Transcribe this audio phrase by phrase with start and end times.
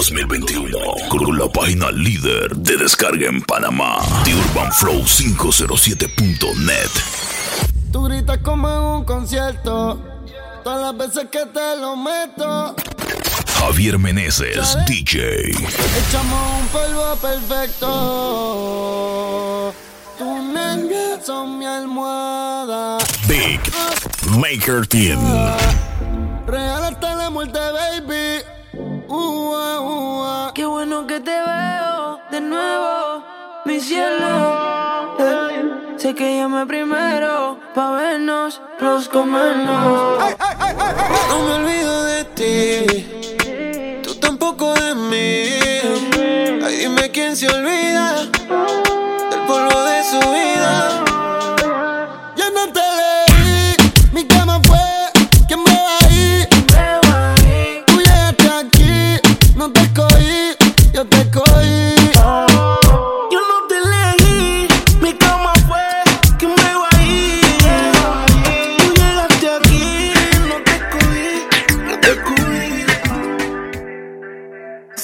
[0.00, 0.78] 2021
[1.10, 6.88] con la página líder de descarga en Panamá, The Urban Flow 507.net.
[7.92, 10.00] Tú gritas como en un concierto,
[10.64, 12.74] todas las veces que te lo meto.
[13.58, 15.50] Javier Meneses, DJ.
[15.50, 17.90] Echamos un polvo perfecto.
[20.16, 22.96] Tu nalgas son mi almohada.
[23.28, 23.60] Big
[24.38, 25.20] Maker Team.
[26.46, 28.39] Real hasta la muerte, baby.
[29.12, 30.52] Ua, ua.
[30.54, 33.24] Qué bueno que te veo de nuevo,
[33.64, 35.16] mi cielo.
[35.18, 40.36] Eh, sé que llamé primero pa' vernos, los comernos.
[41.28, 46.62] No me olvido de ti, tú tampoco de mí.
[46.64, 48.30] Ay, dime quién se olvida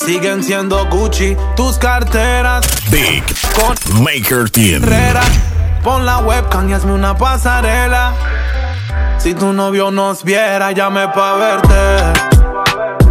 [0.06, 2.64] Siguen siendo Gucci tus carteras.
[2.92, 3.24] Big
[4.00, 4.80] Maker Team.
[5.82, 8.12] Pon la webcam y hazme una pasarela.
[9.18, 12.20] Si tu novio nos viera, llame pa' verte.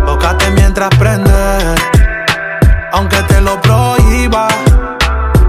[0.05, 1.75] Tócate mientras prende.
[2.93, 4.47] Aunque te lo prohíba,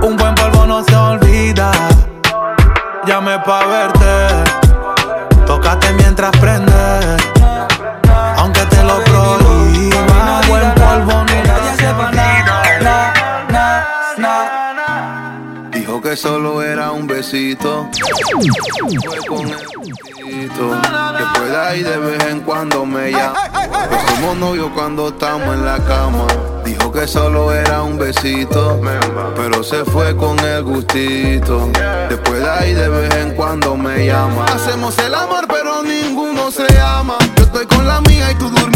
[0.03, 1.71] un buen polvo no se olvida.
[3.07, 3.96] Llame pa' verte.
[17.27, 17.89] Besito.
[19.05, 20.71] Fue con el besito.
[21.17, 23.35] Que pueda ir de vez en cuando me llama.
[24.15, 26.27] Somos novios cuando estamos en la cama.
[26.65, 28.81] Dijo que solo era un besito.
[29.35, 31.69] Pero se fue con el gustito.
[32.09, 34.45] Después de ahí de vez en cuando me llama.
[34.45, 37.17] Hacemos el amor, pero ninguno se ama.
[37.37, 38.76] Yo estoy con la mía y tú durmiendo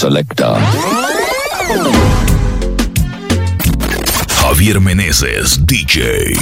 [0.00, 0.56] Selecta.
[4.40, 6.32] Javier Meneses, DJ.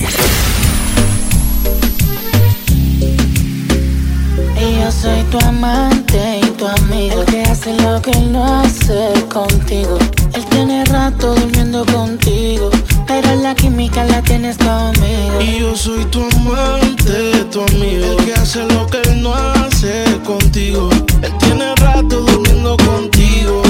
[4.54, 7.22] Yo soy tu amante y tu amigo.
[7.22, 9.98] El que hace lo que él no hace contigo.
[10.34, 12.70] Él tiene rato durmiendo contigo.
[13.08, 15.40] Pero la química la tienes conmigo.
[15.40, 18.04] Y yo soy tu amante, tu amigo.
[18.04, 20.90] El que hace lo que él no hace contigo.
[21.22, 23.62] Él tiene rato durmiendo contigo.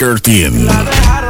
[0.00, 1.29] Maker Team.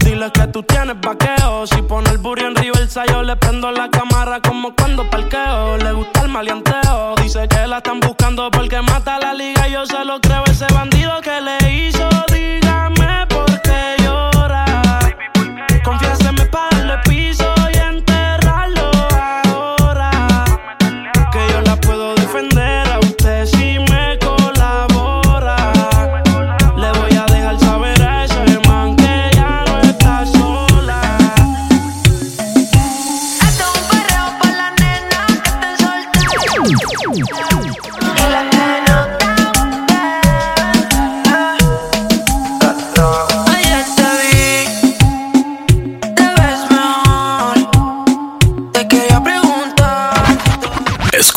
[0.21, 1.65] Dile que tú tienes vaqueo.
[1.65, 5.77] Si pone el burro en Riversa, yo le prendo la cámara como cuando parqueo.
[5.77, 7.15] Le gusta el maleanteo.
[7.23, 9.67] Dice que la están buscando porque mata la liga.
[9.67, 12.07] Yo se lo creo ese bandido que le hizo.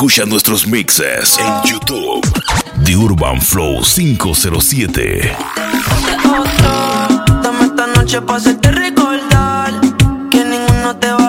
[0.05, 2.21] Escucha nuestros mixes en YouTube.
[2.85, 5.35] The Urban Flow 507.
[6.27, 7.41] otro.
[7.43, 9.73] Dame esta noche para hacerte recordar
[10.31, 11.24] que ninguno te va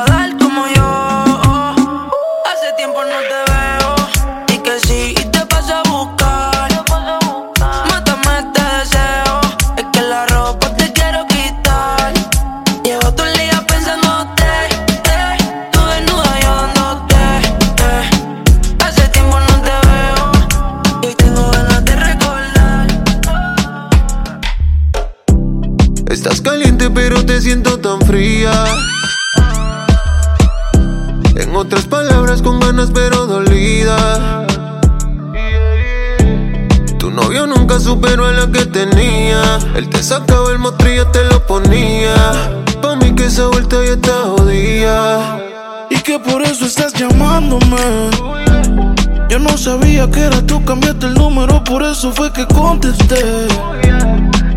[51.65, 53.47] por eso fue que contesté.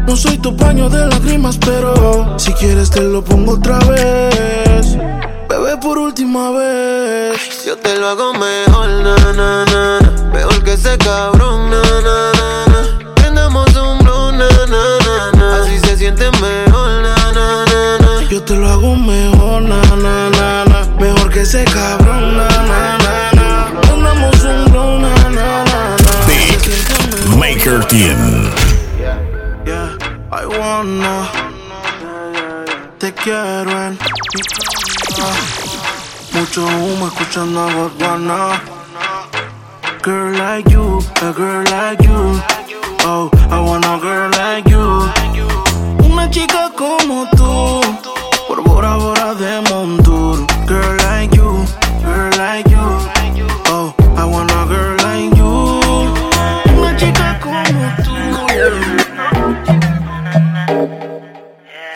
[0.07, 4.97] No soy tu paño de lágrimas, pero si quieres te lo pongo otra vez.
[5.49, 7.65] Bebé, por última vez.
[7.67, 10.31] Yo te lo hago mejor, na, na, na, na.
[10.33, 13.15] Mejor que ese cabrón, na, na, na, na.
[13.17, 15.63] Prendamos un blow, na, na, na, na.
[15.63, 18.29] Así se siente mejor, na, na, na, na.
[18.31, 20.87] Yo te lo hago mejor, na, na, na, na.
[21.01, 23.28] Mejor que ese cabrón, na, na, na, na.
[29.67, 29.99] Yeah,
[30.33, 31.29] I wanna.
[32.99, 33.99] Te quiero en.
[36.33, 38.63] Mucho humo escuchando a Gorgona.
[40.03, 42.41] Girl like you, a girl like you.
[43.05, 45.11] Oh, I want a girl like you.
[46.11, 47.83] Una chica como tú.
[48.47, 50.47] Por Bora Bora de Montour.
[50.67, 51.67] Girl like you,
[52.03, 52.78] girl like you.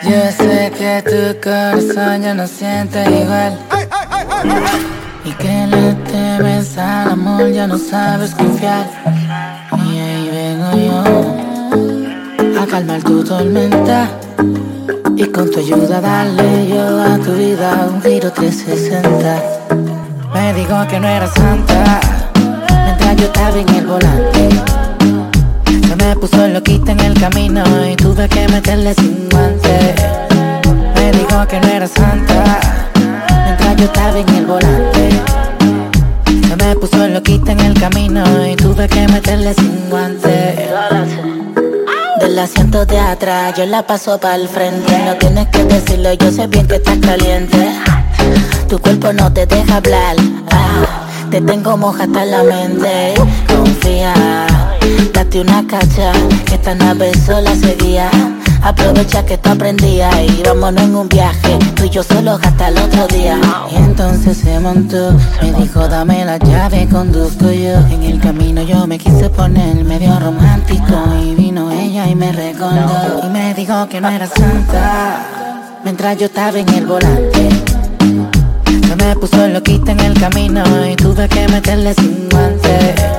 [0.03, 3.57] Yo sé que tu corazón ya no siente igual.
[5.23, 8.85] Y que le temes al amor, ya no sabes confiar.
[10.75, 11.03] yo
[12.61, 14.09] a calmar tu tormenta
[15.15, 19.41] y con tu ayuda darle yo a tu vida un giro 360.
[20.33, 22.01] Me dijo que no era santa
[22.85, 24.82] mientras yo estaba en el volante.
[26.03, 29.95] Me puso loquita en el camino y tuve que meterle sin guante.
[30.95, 32.59] Me dijo que no era santa
[33.45, 35.09] mientras yo estaba en el volante.
[36.47, 40.69] Se me puso loquita en el camino y tuve que meterle sin guante.
[42.19, 45.05] Del asiento de atrás yo la paso para el frente.
[45.05, 47.71] No tienes que decirlo, yo sé bien que estás caliente.
[48.67, 50.17] Tu cuerpo no te deja hablar.
[50.51, 53.13] Ah, te tengo moja hasta la mente.
[53.47, 54.13] Confía,
[55.13, 56.11] date una cacha.
[56.45, 58.09] Que esta nave sola seguía.
[58.63, 61.59] Aprovecha que tú aprendías y vámonos en un viaje.
[61.75, 63.37] Tú y yo solos hasta el otro día.
[63.69, 67.77] Y entonces se montó, me dijo dame la llave, conduzco yo.
[67.91, 70.95] En el camino yo me quise poner medio romántico.
[71.23, 73.21] Y vino ella y me recordó.
[73.25, 75.25] Y me dijo que no era santa.
[75.83, 77.49] Mientras yo estaba en el volante.
[78.87, 83.12] Se me puso loquita en el camino y tuve que meterle sin guante.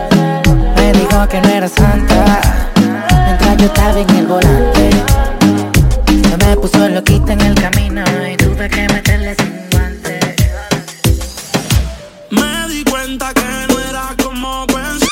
[1.30, 2.70] Que no era santa.
[2.76, 4.90] Mientras yo estaba en el volante.
[6.06, 10.36] Se me puso loquita en el camino y tuve que meterle sin guante.
[12.30, 15.06] Me di cuenta que no era como pensé.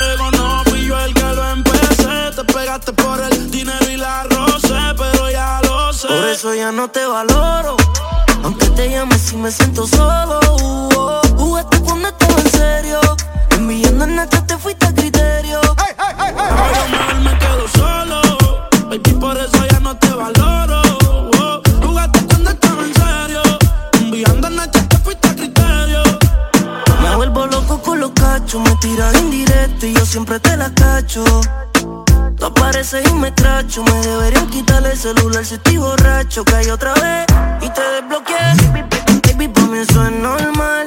[0.00, 2.30] Luego no fui yo el que lo empecé.
[2.36, 6.06] Te pegaste por el dinero y la roce, pero ya lo sé.
[6.06, 7.76] Por eso ya no te valoro.
[8.44, 10.38] Aunque te llame si me siento solo.
[10.60, 11.22] Uh, oh.
[11.36, 13.00] Jugaste cuando estaba en serio.
[13.50, 14.45] Enviando en Nacha
[17.22, 17.66] Me quedo.
[27.08, 28.60] Oh, vuelvo loco con los cachos.
[28.60, 31.24] Me tiras indirecto y yo siempre te la cacho.
[32.38, 33.82] Tú apareces y me tracho.
[33.84, 36.44] Me deberían quitar el celular si estoy borracho.
[36.44, 37.26] Caí otra vez
[37.60, 38.86] y te desbloqueé.
[39.36, 39.52] Baby,
[40.22, 40.85] normal.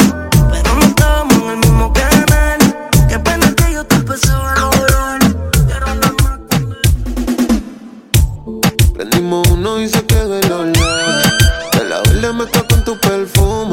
[9.00, 10.74] Prendimos uno y se quedó el olor.
[10.74, 13.69] De la verde mezcla con tu perfume.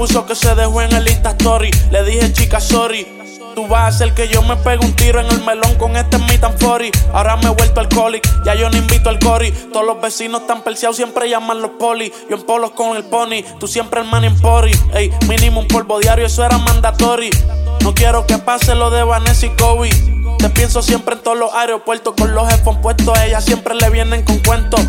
[0.00, 1.70] Puso que se dejó en el Insta Story.
[1.90, 3.06] Le dije, chica, sorry.
[3.54, 6.16] Tú vas a hacer que yo me pegue un tiro en el melón con este
[6.16, 6.98] and 40.
[7.12, 9.50] Ahora me he vuelto alcoholic, ya yo no invito al cori.
[9.50, 12.10] Todos los vecinos están perseados, siempre llaman los poli.
[12.30, 14.72] Yo en polos con el pony, tú siempre el man en pori.
[14.94, 17.28] Ey, mínimo un polvo diario, eso era mandatory.
[17.82, 19.90] No quiero que pase lo de Vanessa y Kobe.
[20.38, 23.18] Te pienso siempre en todos los aeropuertos con los headphones puestos.
[23.18, 24.80] A ella siempre le vienen con cuentos.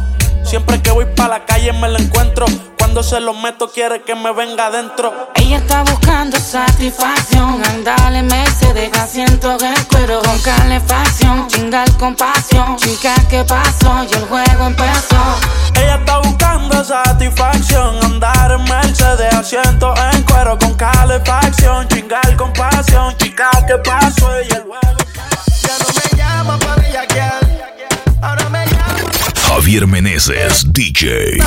[0.44, 2.46] Siempre que voy pa' la calle me la encuentro.
[2.78, 5.32] Cuando se lo meto quiere que me venga adentro.
[5.36, 7.64] Ella está buscando satisfacción.
[7.64, 11.48] Andale Mercedes, asiento en cuero con calefacción.
[11.48, 12.76] Chingar con pasión.
[12.78, 14.04] Chica, ¿qué pasó?
[14.04, 15.40] Y el juego empezó.
[15.76, 18.04] Ella está buscando satisfacción.
[18.04, 21.88] Andar en Mercedes, asiento en cuero con calefacción.
[21.88, 23.16] Chingar con pasión.
[23.18, 24.42] Chica, ¿qué pasó?
[24.42, 24.98] Y el juego.
[29.62, 31.38] Javier Meneses, DJ.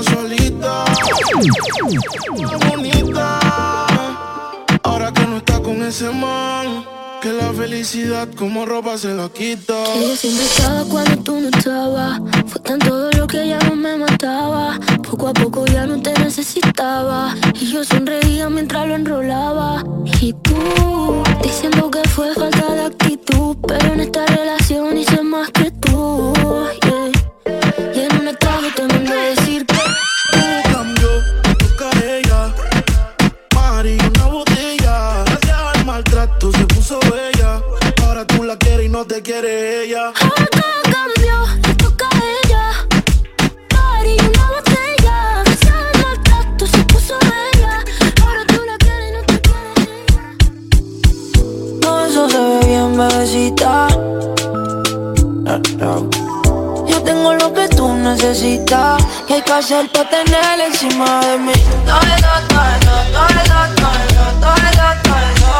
[0.00, 0.84] Solita.
[2.68, 3.40] Bonita.
[4.84, 6.84] Ahora que no está con ese man.
[7.20, 9.74] Que la felicidad como ropa se la quita.
[9.94, 12.20] Que yo siempre estaba cuando tú no estabas.
[12.48, 14.80] Fue tan todo lo que ya no me mataba.
[15.08, 17.36] Poco a poco ya no te necesitaba.
[17.60, 19.84] Y yo sonreía mientras lo enrolaba.
[20.20, 23.56] Y tú, diciendo que fue falta de actitud.
[23.68, 26.32] Pero en esta relación hice más que tú.
[51.80, 53.86] Todo eso se ve bien, bebecita.
[56.88, 59.04] Yo tengo lo que tú necesitas.
[59.28, 61.52] ¿Qué hay que hacer para tener encima de mí?
[61.86, 65.50] Todo eso, todo eso, todo eso, todo eso, todo eso, todo eso.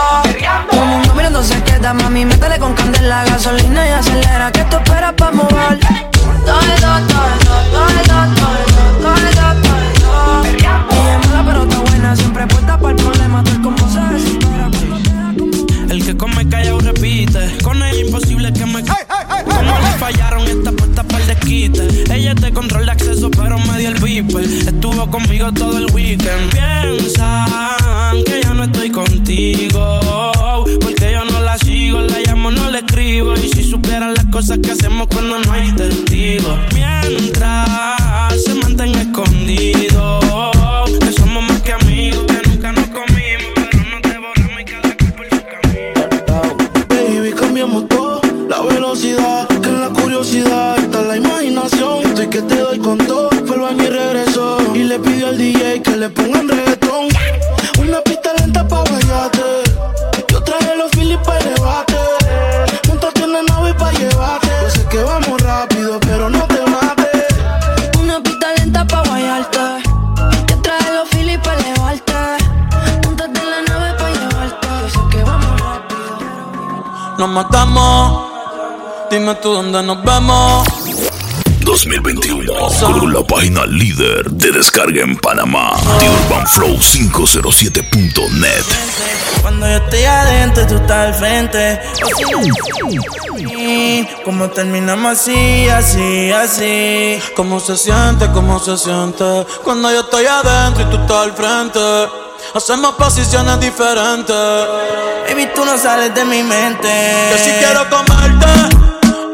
[0.70, 1.12] Todo el mundo
[1.94, 5.78] mami, métele con candela, gasolina y acelera, que esto espera pa' mover.
[6.44, 6.60] Todo
[7.08, 7.32] todo.
[10.44, 14.70] Ella es mala, pero está buena, siempre puesta para el problema, tal como se desespera.
[15.90, 17.58] El que come calla o repite.
[17.62, 18.82] Con ella imposible que me.
[18.82, 22.04] Como le fallaron esta puesta para el desquite.
[22.14, 24.44] Ella te control de acceso, pero me dio el viper.
[24.44, 26.50] Estuvo conmigo todo el weekend.
[26.50, 30.31] Piensan que ya no estoy contigo.
[33.20, 33.34] No.
[33.34, 36.58] Y si supieran las cosas que hacemos cuando no hay testigos.
[36.74, 40.20] Mientras se mantenga escondido.
[41.00, 43.52] Que somos más que amigos, que nunca nos comimos.
[43.54, 46.00] Pero nos devoramos y cada cual por su camino.
[46.88, 52.06] Baby, cambiamos todo, la velocidad, que en la curiosidad está la imaginación.
[52.06, 54.58] Estoy que te doy con todo, fue al baño y regresó.
[54.74, 56.81] Y le pidió al DJ que le pongan reggaetón.
[77.22, 78.32] Nos matamos.
[79.08, 80.66] Dime tú dónde nos vemos.
[81.60, 88.64] 2021 con la página líder de descarga en Panamá, The Urban Flow 507.net.
[89.40, 91.80] Cuando yo estoy adentro, tú estás al frente.
[93.56, 97.20] Y Como terminamos así, así, así.
[97.36, 98.32] ¿Cómo se siente?
[98.32, 99.46] ¿Cómo se siente?
[99.62, 101.78] Cuando yo estoy adentro y tú estás al frente.
[102.54, 104.36] Hacemos posiciones diferentes.
[105.28, 106.88] Baby, tú no sales de mi mente.
[107.30, 108.46] Yo sí quiero comerte,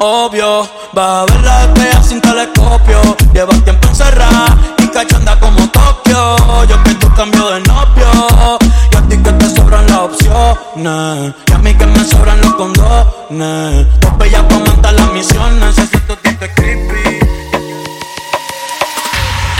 [0.00, 0.68] obvio.
[0.96, 3.16] Va a ver la estrella sin telescopio.
[3.32, 6.64] Llevas tiempo encerrada y cachanda como Tokio.
[6.66, 8.58] Yo que tú cambio de novio.
[8.92, 11.34] Y a ti que te sobran las opciones.
[11.48, 14.00] Y a mí que me sobran los condones.
[14.00, 15.76] Dos bellas para montar las misiones.
[15.76, 17.18] Necesito toque creepy.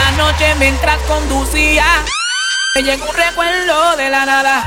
[0.07, 1.85] Anoche mientras conducía,
[2.79, 4.63] me llegó un recuerdo de la nada,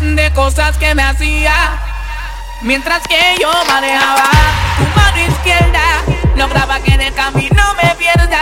[0.00, 1.54] de cosas que me hacía.
[2.62, 4.24] Mientras que yo manejaba,
[4.76, 6.02] tu mano izquierda
[6.34, 8.40] lograba que en el camino me pierda.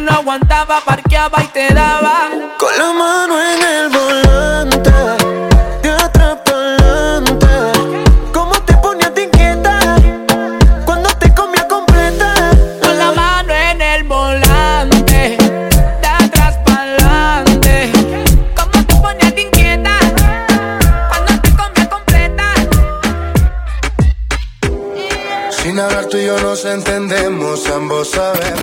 [0.00, 2.28] No aguantaba, parqueaba y te daba.
[2.60, 5.19] Con la mano en el volante,
[26.70, 28.60] entendemos, ambos sabemos.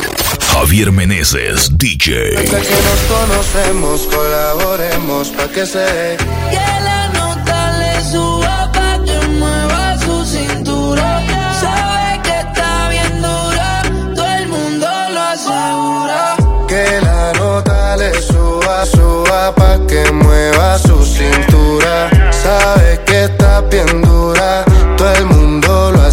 [0.54, 2.32] Javier Meneses, DJ.
[2.32, 6.17] Desde que nos conocemos, colaboremos pa' que se dé.
[6.50, 11.22] Que la nota le suba pa' que mueva su cintura.
[11.60, 13.82] Sabe que está bien dura,
[14.15, 16.36] todo el mundo lo asegura.
[16.67, 22.10] Que la nota le suba, suba pa' que mueva su cintura.
[22.32, 24.63] Sabe que está bien dura,
[24.98, 26.08] todo el mundo lo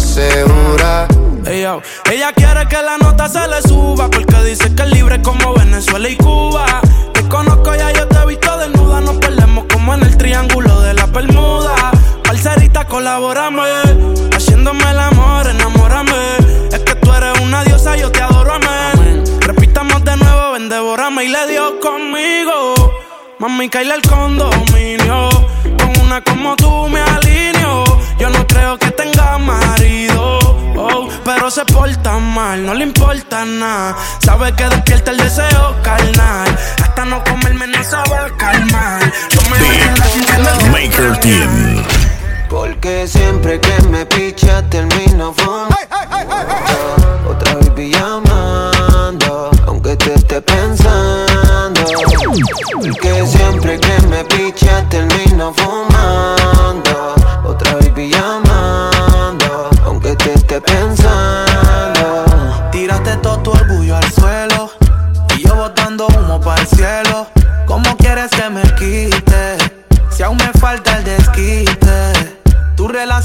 [1.65, 6.07] ella quiere que la nota se le suba, porque dice que es libre como Venezuela
[6.07, 6.63] y Cuba.
[7.11, 10.93] Te conozco ya, yo te he visto desnuda, nos perdemos como en el triángulo de
[10.93, 11.73] la Bermuda.
[12.23, 13.63] Parcerita, colaborame,
[14.35, 16.37] haciéndome el amor, enamórame.
[16.71, 19.23] Es que tú eres una diosa, yo te adoro, amén.
[19.39, 22.75] Repitamos de nuevo, ven, devórame y le dio conmigo.
[23.39, 25.29] Mami, caíle el condominio.
[25.79, 27.83] Con una como tú me alineo.
[28.19, 30.14] Yo no creo que tenga marido
[30.93, 33.95] Oh, pero se porta mal, no le importa nada.
[34.23, 36.47] Sabe que despierta el deseo carnal.
[36.83, 39.01] Hasta no comerme no sabe calmar.
[39.31, 41.83] Yo me voy a quedar sin tener- Maker Team.
[42.49, 45.75] Porque siempre que me picha termino fumando
[47.27, 51.81] Otra vez llamando Aunque te esté pensando
[52.81, 58.44] Porque siempre que me picha termino fumando Otra vez llamando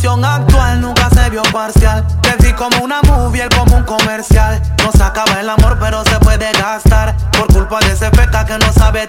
[0.08, 2.06] Actual nunca se vio parcial.
[2.22, 4.60] Te como una movie, él como un comercial.
[4.82, 7.14] No se acaba el amor, pero se puede gastar.
[7.32, 9.06] Por culpa de ese feca que no sabe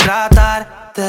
[0.93, 0.99] A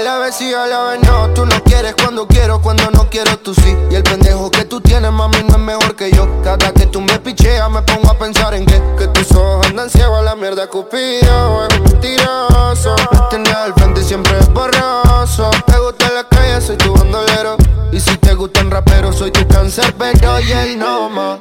[0.00, 1.32] la vez sí, a la vez no.
[1.32, 3.74] Tú no quieres cuando quiero, cuando no quiero tú sí.
[3.90, 6.28] Y el pendejo que tú tienes, mami, no es mejor que yo.
[6.42, 9.88] Cada que tú me picheas, me pongo a pensar en que, que tus ojos andan
[9.88, 11.66] ciegos a la mierda, Cupido.
[11.68, 12.96] Es un mentiroso.
[13.12, 15.50] Me tenía al frente y siempre es borroso.
[15.66, 17.56] Te gusta la calle, soy tu bandolero.
[17.92, 21.40] Y si te gustan raperos, soy tu cáncer, pero y él no más.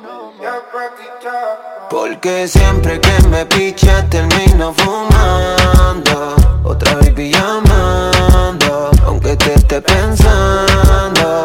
[1.90, 6.29] Porque siempre que me picha termino fumando
[6.64, 11.40] Otra vez llamando Aunque te esté pensando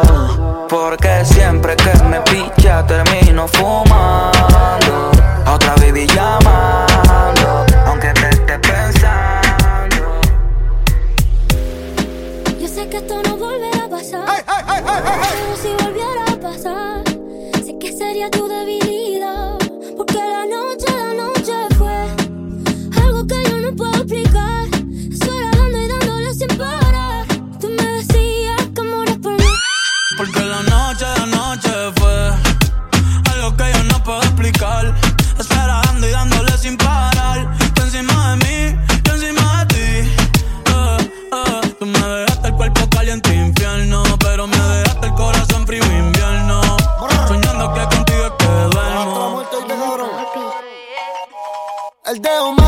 [0.69, 5.11] Porque siempre que me picha termino fumando.
[5.53, 10.21] Otra baby llamando, aunque te esté pensando.
[12.59, 14.25] Yo sé que esto no volverá a pasar.
[14.25, 17.03] Pero si volviera a pasar,
[17.63, 18.94] sé que sería tu debilidad.
[52.25, 52.64] El dedo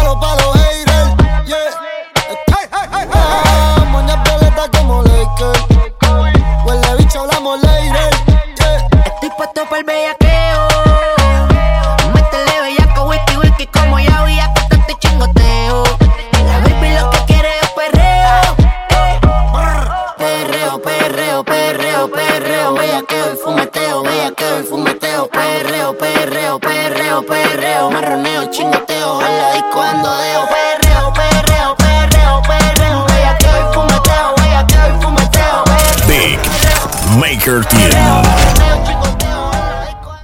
[37.47, 37.89] Maker Team.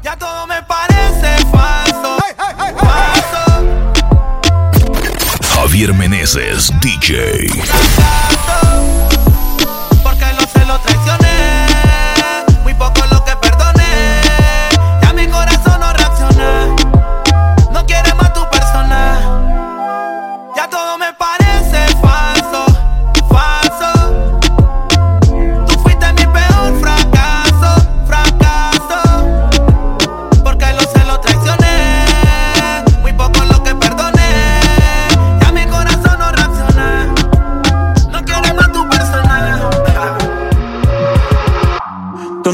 [0.03, 2.17] Ya todo me parece falso.
[2.77, 3.63] Falso.
[5.55, 7.47] Javier Meneses, DJ.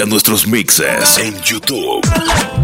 [0.00, 2.00] Escucha nuestros mixes en YouTube.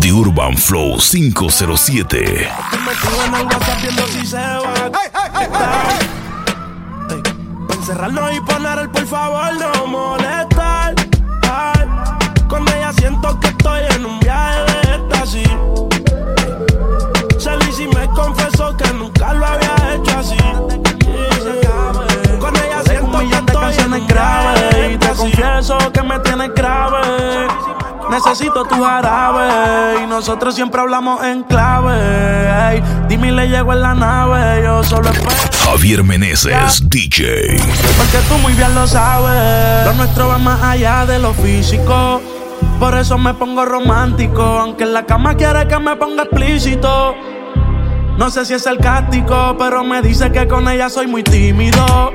[0.00, 2.48] The Urban Flow 507.
[7.74, 10.94] Encerrarnos y poner por favor no molestar.
[12.48, 15.50] Cuando ya siento que estoy en un viaje de éxtasis.
[17.38, 20.85] Salí si me confesó que nunca lo había hecho así
[23.66, 24.94] canciones graves.
[24.94, 27.48] Y te confieso que me tienes grave.
[28.10, 31.96] Necesito tu jarabe y nosotros siempre hablamos en clave.
[32.70, 35.30] Ey, dime le llego en la nave, yo solo espero.
[35.64, 37.56] Javier Meneses, DJ.
[37.96, 39.86] Porque tú muy bien lo sabes.
[39.86, 42.20] Lo nuestro va más allá de lo físico.
[42.78, 44.42] Por eso me pongo romántico.
[44.42, 47.16] Aunque en la cama quiere que me ponga explícito.
[48.16, 52.14] No sé si es sarcástico, pero me dice que con ella soy muy tímido.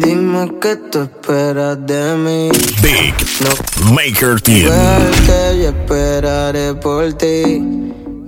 [0.00, 2.50] Dime qué tú esperas de mí.
[2.80, 3.14] Big
[3.92, 4.68] Maker Team.
[4.68, 7.60] Verte, yo esperaré por ti.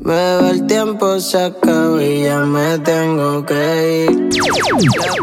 [0.03, 4.31] Veo el tiempo se acaba y ya me tengo que ir.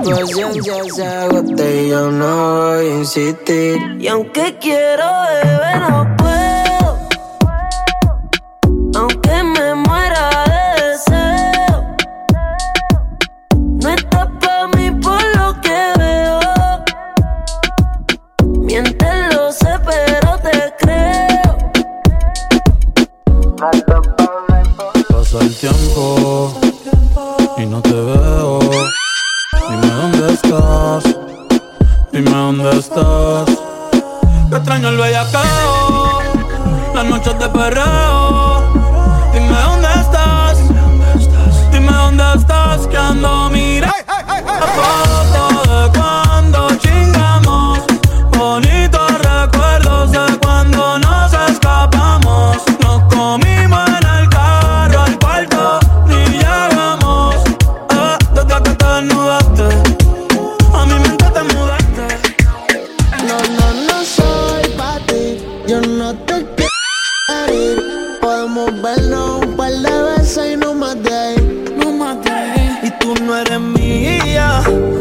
[0.05, 3.77] La paciencia se agota y yo no voy a insistir.
[3.99, 5.03] Y aunque quiero
[5.43, 6.57] beber, no puedo.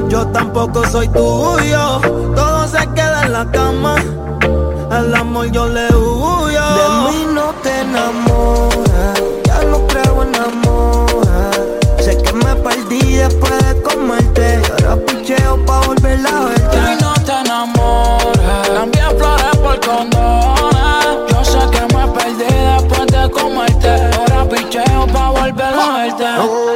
[0.09, 2.01] Yo tampoco soy tuyo.
[2.35, 3.97] Todo se queda en la cama.
[4.91, 6.63] El amor yo le huyo.
[6.79, 9.23] De mí no te enamoras.
[9.45, 11.07] Ya no creo en amor.
[11.99, 14.63] Sé que me perdí después de comerte.
[14.63, 16.79] Y ahora picheo pa' volver a verte.
[16.93, 18.69] Y no te enamoras.
[18.69, 21.07] Cambié flores por condones.
[21.29, 23.91] Yo sé que me perdí después de comerte.
[24.17, 26.76] Ahora picheo pa' volver a verte.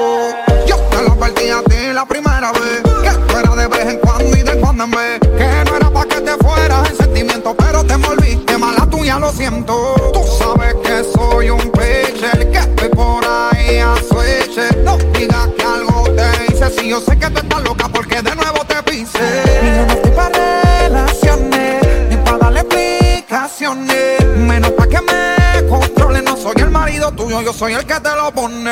[2.01, 2.81] La primera vez.
[3.03, 5.21] Que tú eras de vez en cuando y de cuando en vez.
[5.21, 9.31] Que no era pa' que te fueras en sentimiento, pero te envolviste mala tuya, lo
[9.31, 9.95] siento.
[10.15, 14.57] Tú sabes que soy un pitcher, que estoy por ahí a switch.
[14.83, 18.35] No digas que algo te hice, si yo sé que tú estás loca porque de
[18.35, 19.19] nuevo te pise.
[19.63, 24.25] Y yo no estoy pa' relaciones, ni pa' darle explicaciones.
[24.39, 28.15] Menos pa' que me controle, no soy el marido tuyo, yo soy el que te
[28.17, 28.71] lo pone.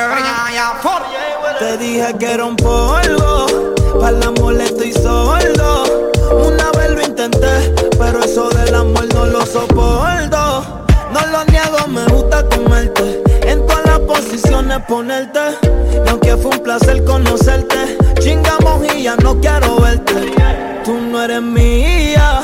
[0.54, 1.02] Ya, for-
[1.58, 3.46] Te dije que era un polvo,
[3.98, 5.82] para el amor estoy sordo.
[6.46, 10.62] Una vez lo intenté, pero eso del amor no lo soporto.
[11.12, 13.24] No lo niego, me gusta comerte.
[13.42, 15.40] En todas las posiciones ponerte.
[16.06, 20.32] Y aunque fue un placer conocerte, chingamos y ya no quiero verte.
[20.84, 22.40] Tú no eres mía,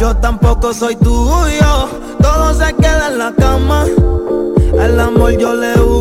[0.00, 1.88] yo tampoco soy tuyo.
[2.20, 3.86] Todo se queda en la cama.
[4.74, 5.95] El amor yo le huyo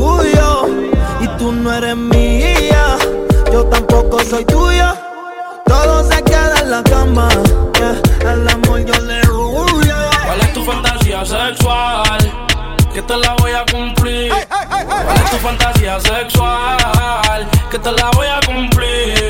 [4.26, 4.96] soy tuya.
[5.66, 7.30] Todo se queda en la cama.
[7.80, 8.32] yeah.
[8.32, 9.96] El amor yo le huyo.
[10.26, 12.48] ¿Cuál es tu fantasía sexual?
[12.94, 14.34] Que te la voy a cumplir.
[14.50, 17.48] ¿Cuál es tu fantasía sexual?
[17.70, 19.30] Que te la voy a cumplir.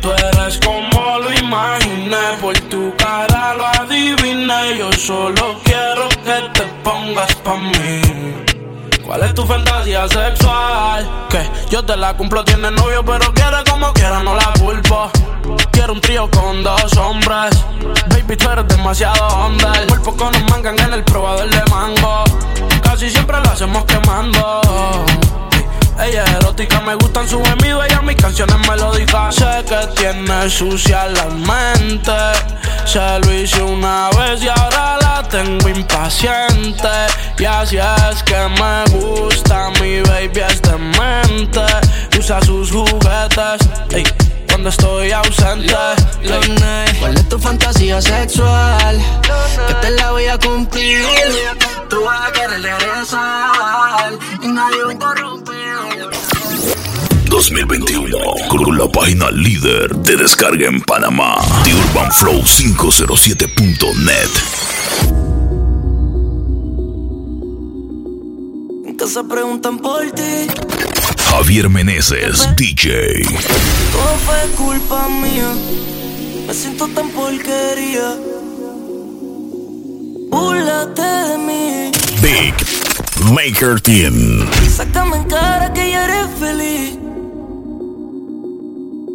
[0.00, 2.36] Tú eres como lo imaginé.
[2.40, 4.78] Por tu cara lo adiviné.
[4.78, 8.47] Yo solo quiero que te pongas pa' mí.
[9.08, 11.08] ¿Cuál es tu fantasía sexual?
[11.30, 15.10] Que yo te la cumplo, tiene novio, pero quiere como quiera, no la culpo.
[15.70, 17.64] Quiero un trío con dos hombres.
[18.10, 19.72] Baby, tú eres demasiado onda.
[19.80, 22.24] El cuerpo con un mangan en el probador de mango.
[22.82, 24.60] Casi siempre lo hacemos quemando.
[26.04, 29.34] Ella es erótica, me gustan sus gemidos, ella mis canciones melódicas.
[29.36, 32.12] Sé que tiene sucia la mente.
[32.84, 36.88] Se lo hice una vez y ahora la tengo impaciente.
[37.38, 41.64] Y así es que me gusta, mi baby es demente.
[42.18, 43.60] Usa sus juguetes,
[43.90, 44.04] ey,
[44.48, 45.72] cuando estoy ausente
[46.22, 49.00] Love ¿Cuál es tu fantasía sexual?
[49.68, 51.04] Que te la voy a cumplir.
[51.88, 54.12] Tú vas a querer regresar
[54.42, 55.58] Y nadie va a interrumpir
[57.38, 64.28] 2021 con la página líder de descarga en Panamá, The Urban Flow 507.net.
[68.98, 70.48] Que se preguntan por ti.
[71.30, 73.22] Javier Meneses, DJ.
[73.22, 75.54] Todo fue culpa mía.
[76.44, 78.16] Me siento tan porquería.
[80.28, 81.92] Búlate de mí.
[82.20, 82.54] Big
[83.32, 84.44] Maker Team.
[84.68, 87.07] Sácame en cara que ya eres feliz.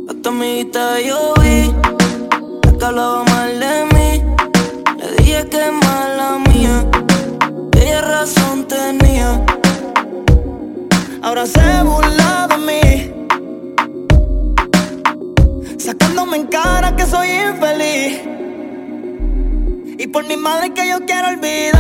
[0.10, 1.72] A tu amiguita yo vi
[2.84, 4.10] la hablaba mal de mí.
[5.00, 6.86] Le dije que es mala mía,
[7.80, 9.30] ella razón tenía.
[11.22, 12.84] Ahora se burla de mí,
[15.78, 18.22] sacándome en cara que soy infeliz.
[19.98, 21.73] Y por mi madre que yo quiero olvidar.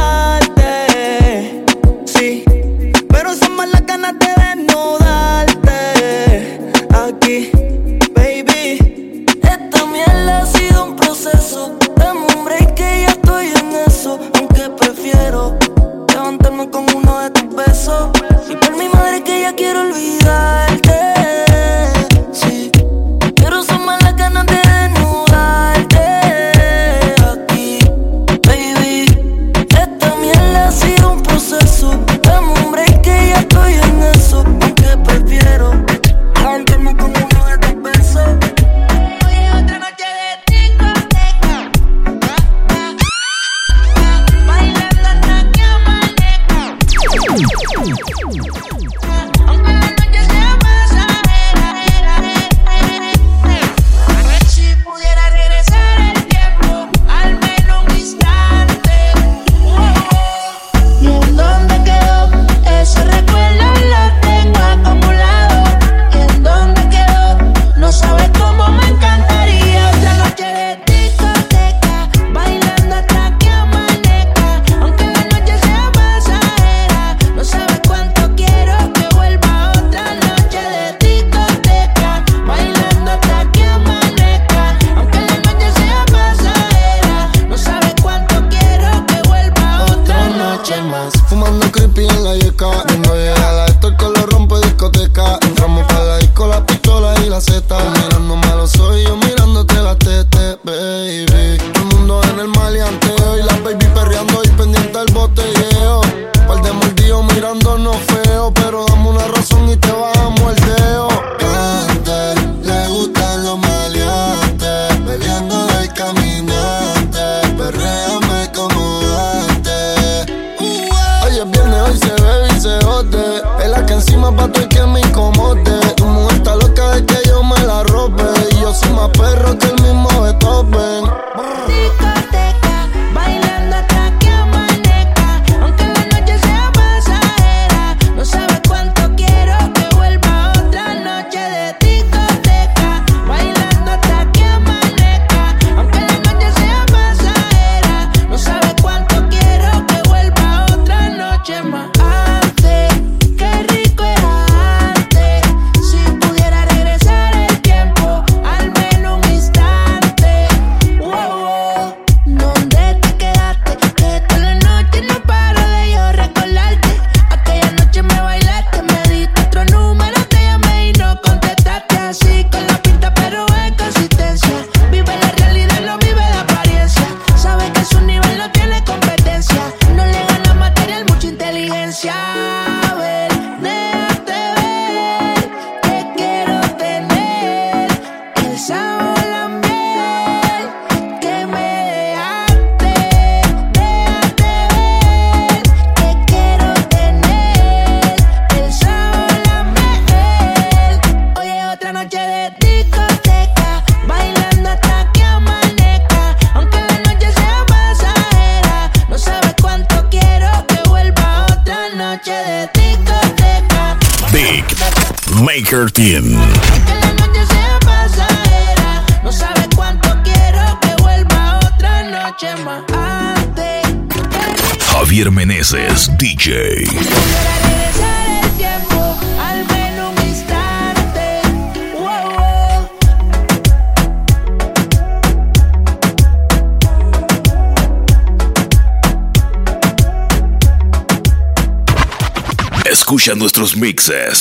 [124.23, 124.72] uma batom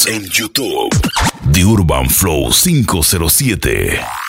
[0.07, 0.91] En YouTube.
[1.53, 4.22] The Urban Flow 507.